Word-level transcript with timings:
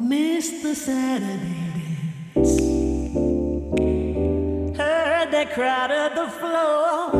Missed 0.00 0.62
the 0.62 0.74
Saturday 0.74 1.36
dance. 2.34 2.58
Heard 4.78 5.30
that 5.30 5.52
crowd 5.52 5.90
at 5.90 6.14
the 6.14 6.26
floor. 6.28 7.19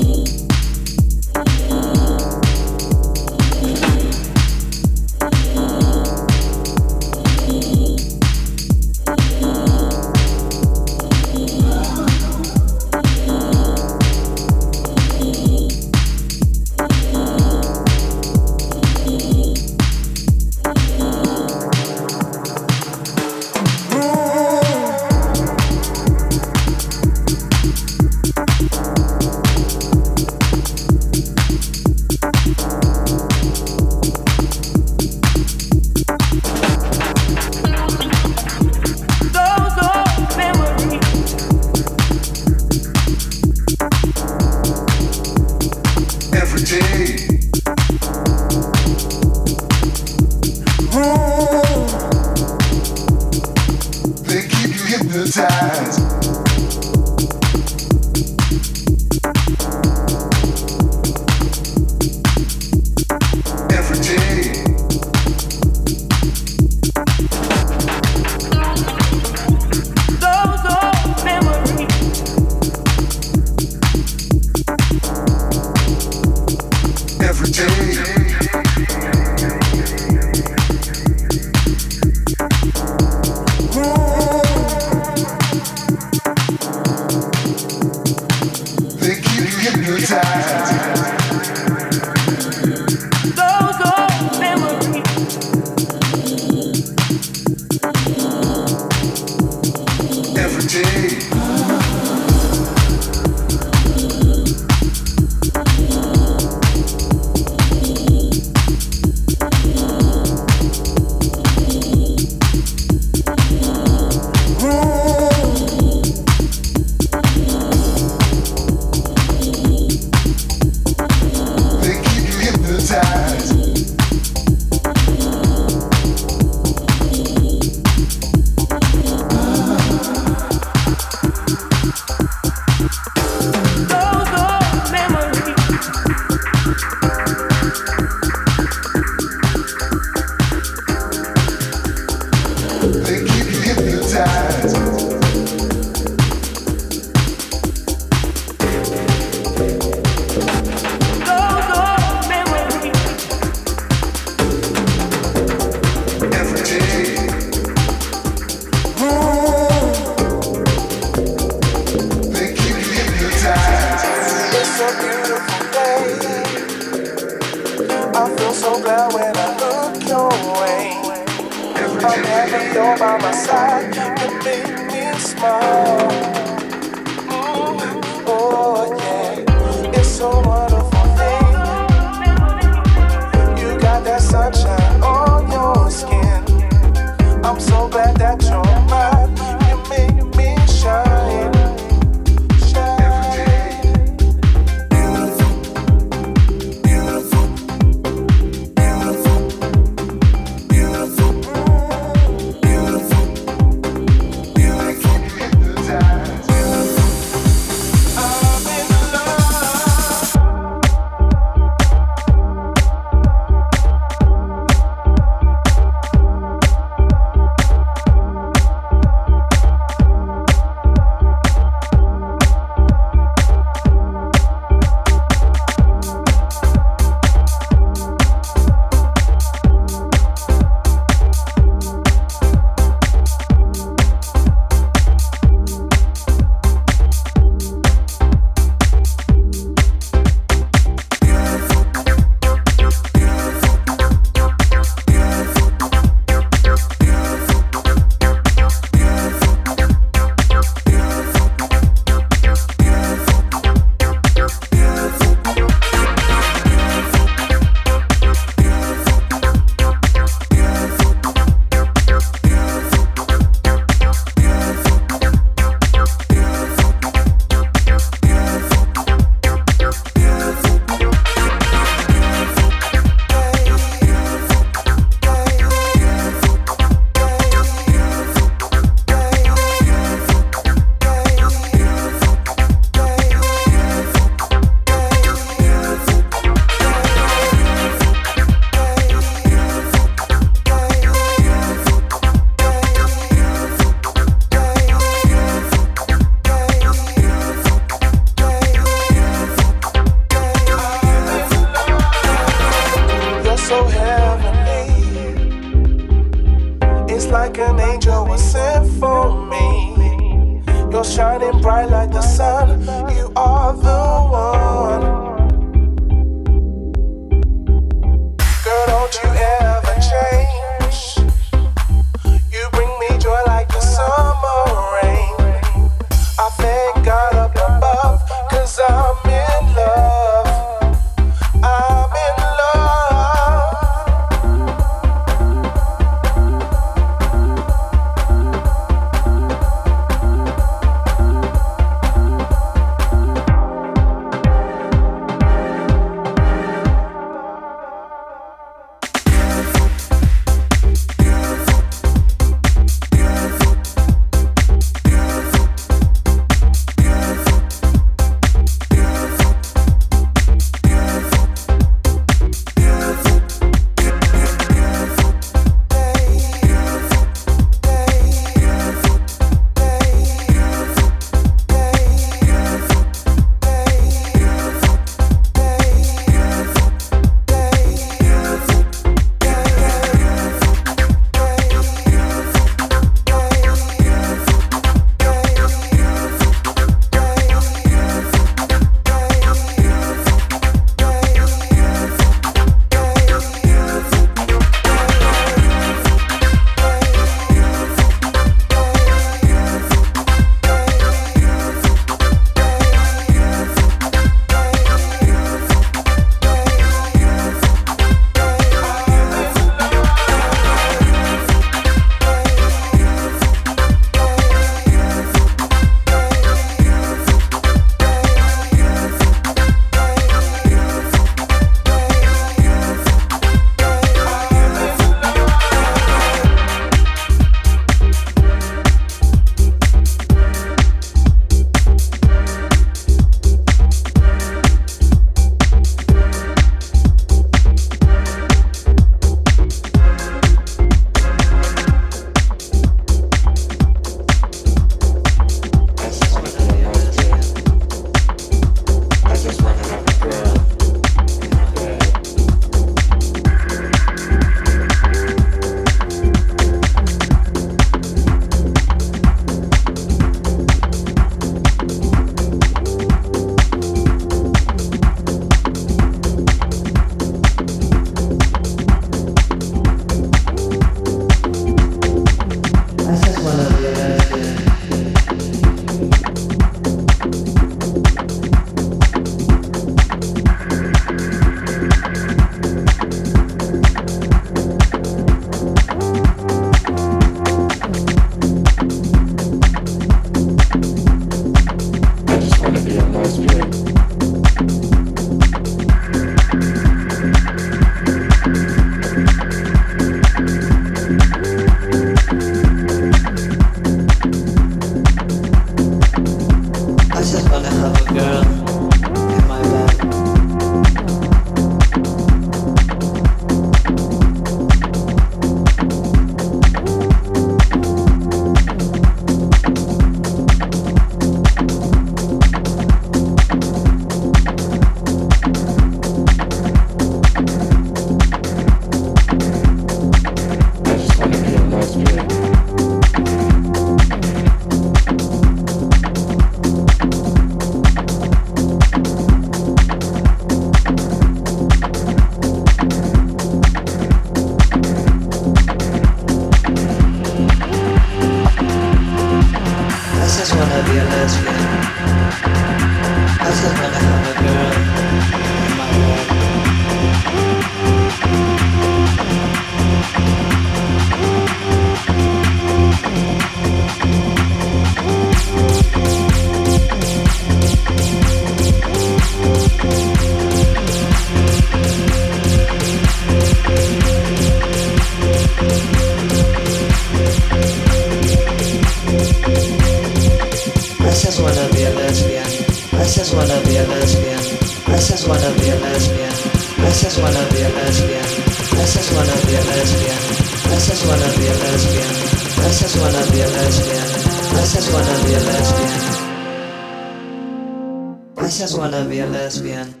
Gracias, 598.41 598.73
wannabe 598.73 599.23
lesbian. 599.27 600.00